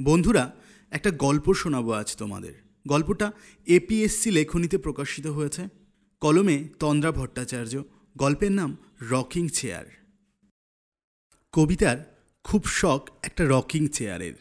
[0.00, 0.54] বন্ধুরা,
[0.90, 2.52] একটা গল্প শোনাবো আজ তোমাদের।
[2.88, 3.32] গল্পটা
[3.66, 5.68] এপিএসসি লেখনীতে প্রকাশিত হয়েছে।
[6.20, 7.82] কলমে তন্দ্রা ভট্টাচার্য,
[8.16, 8.76] গল্পের নাম
[9.10, 9.84] রকিং চেয়ার।
[11.52, 14.34] কবিতার খুব শখ একটা রকিং চেয়ারের।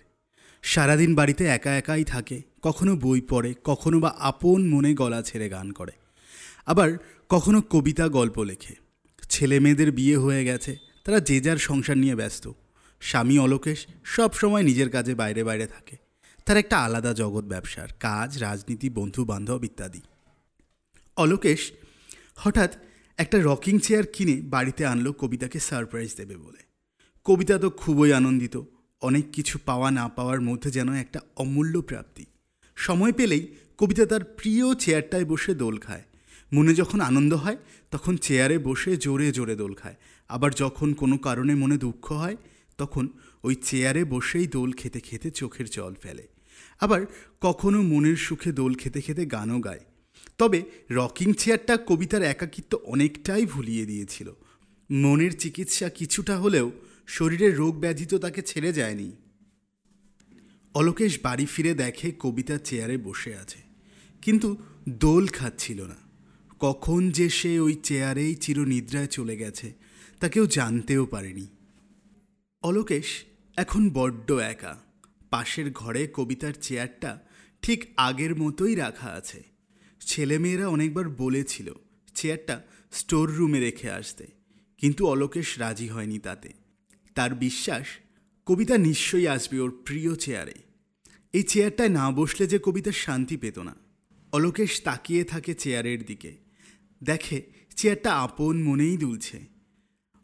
[0.61, 5.71] সারাদিন বাড়িতে একা একাই থাকে, কখনো বই পড়ে, কখনো বা আপন মনে গলা ছেড়ে গান
[5.71, 5.91] করে।
[6.65, 6.91] আবার
[7.29, 8.75] কখনো কবিতা গল্প লেখে।
[9.29, 12.51] ছেলে মেয়েদের বিয়ে হয়ে গেছে, তারা যে যার সংসার নিয়ে ব্যস্ত।
[13.01, 15.97] স্বামী অলোকেশ সব সময় নিজের কাজে বাইরে বাইরে থাকে।
[16.45, 20.01] তার একটা আলাদা জগৎ ব্যবসার কাজ, রাজনীতি বন্ধু বান্ধব ইত্যাদি।
[21.15, 21.71] অলোকেশ
[22.35, 22.75] হঠাৎ
[23.17, 26.57] একটা রকিং চেয়ার কিনে বাড়িতে আনলো কবিতাকে সারপ্রাইজ দেবে বলে।
[27.23, 28.61] কবিতা তো খুবই আনন্দিত,
[29.01, 32.25] অনেক কিছু পাওয়া না পাওয়ার মধ্যে যেন একটা অমূল্য প্রাপ্তি।
[32.75, 36.03] সময় পেলেই কবিতা তার প্রিয় চেয়ারটায় বসে দোল খায়।
[36.53, 37.57] মনে যখন আনন্দ হয়,
[37.91, 39.95] তখন চেয়ারে বসে জোরে জোরে দোল খায়।
[40.29, 42.37] আবার যখন কোনো কারণে মনে দুঃখ হয়
[42.81, 43.05] তখন
[43.43, 46.25] ওই চেয়ারে বসেই দোল খেতে খেতে চোখের জল ফেলে।
[46.79, 47.01] আবার
[47.41, 49.83] কখনো মনের সুখে দোল খেতে খেতে গানও গায়।
[50.37, 50.59] তবে
[50.91, 54.27] রকিং চেয়ারটা কবিতার একাকিত্ব অনেকটাই ভুলিয়ে দিয়েছিল।
[54.91, 56.67] মনের চিকিৎসা কিছুটা হলেও
[57.07, 59.09] শরীরের রোগ ব্যাধি তো তাকে ছেড়ে যায়নি।
[60.73, 63.59] অলোকেশ বাড়ি ফিরে দেখে কবিতা চেয়ারে বসে আছে।
[64.21, 64.57] কিন্তু
[64.89, 65.99] দোল খাচ্ছিল না।
[66.59, 69.67] কখন যে সে ওই চেয়ারেই চিরনিদ্রায় চলে গেছে
[70.19, 71.47] তা কেউ জানতেও পারেনি।
[72.63, 73.09] অলোকেশ
[73.57, 74.73] এখন বড্ড একা।
[75.29, 77.11] পাশের ঘরে কবিতার চেয়ারটা
[77.63, 79.39] ঠিক আগের মতোই রাখা আছে।
[80.01, 81.67] ছেলেমেয়েরা অনেকবার বলেছিল
[82.15, 82.55] চেয়ারটা
[82.91, 84.25] স্টোর রুমে রেখে আসতে,
[84.81, 86.49] কিন্তু অলোকেশ রাজি হয়নি তাতে।
[87.15, 87.87] তার বিশ্বাস,
[88.47, 90.57] কবিতা নিশ্চয়ই আসবে ওর প্রিয় চেয়ারে।
[91.33, 93.75] এই চেয়ারটায় না বসলে যে কবিতা শান্তি পেত না।
[94.33, 96.31] অলোকেশ তাকিয়ে থাকে চেয়ারের দিকে।
[97.01, 97.37] দেখে
[97.75, 99.37] চেয়ারটা আপন মনেই দুলছে।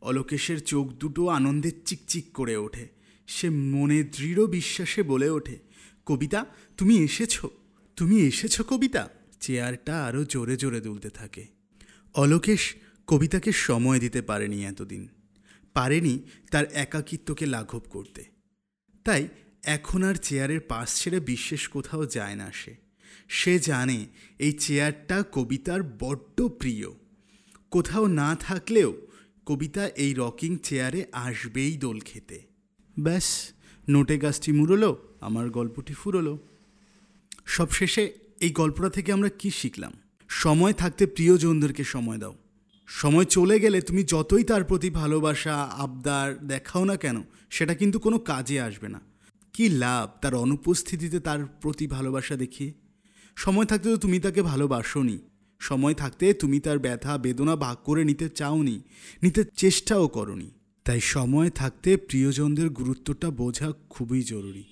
[0.02, 2.88] অলোকেশের চোখ দুটো আনন্দে চিকচিক করে ওঠে।
[3.28, 5.60] সে মনে দৃঢ় বিশ্বাসে বলে ওঠে,
[6.06, 6.46] কবিতা,
[6.78, 7.46] তুমি এসেছ?
[7.96, 9.10] তুমি এসেছ কবিতা?
[9.40, 11.48] চেয়ারটা আরও জোরে জোরে দুলতে থাকে।
[12.14, 12.76] অলোকেশ
[13.08, 15.08] কবিতাকে সময় দিতে পারেনি এতদিন।
[15.74, 16.20] পারেনি
[16.52, 18.26] তার একাকিত্বকে লাঘব করতে।
[19.04, 19.28] তাই
[19.64, 22.76] এখন আর চেয়ারের পাশ ছেড়ে বিশেষ কোথাও যায় না সে।
[23.30, 24.06] সে জানে
[24.40, 26.88] এই চেয়ারটা কবিতার বড্ড প্রিয়।
[27.72, 29.07] কোথাও না থাকলেও
[29.48, 32.42] কবিতা এই রকিং চেয়ারে আসবেই দোল খেতে।
[33.00, 33.54] ব্যাস,
[33.90, 36.40] নোটে গাছটি মুড়লো, আমার গল্পটি ফুরলো।
[37.46, 39.94] সবশেষে এই গল্পটা থেকে আমরা কি শিখলাম?
[40.28, 42.36] সময় থাকতে প্রিয়জনদেরকে সময় দাও।
[42.88, 48.20] সময় চলে গেলে তুমি যতই তার প্রতি ভালোবাসা, আবদার দেখাও না কেন, সেটা কিন্তু কোনো
[48.20, 49.02] কাজে আসবে না।
[49.54, 52.74] কি লাভ তার অনুপস্থিতিতে তার প্রতি ভালোবাসা দেখিয়ে?
[53.36, 55.20] সময় থাকতে তো তুমি তাকে ভালোবাসোনি।
[55.68, 58.82] সময় থাকতে তুমি তার ব্যথা, বেদনা ভাগ করে নিতে চাওনি,
[59.24, 60.52] নিতে চেষ্টাও করনি।
[60.86, 64.64] তাই সময় থাকতে প্রিয়জনদের গুরুত্বটা বোঝা খুবই জরুরি।